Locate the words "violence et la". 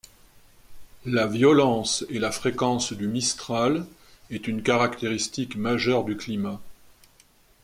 1.27-2.31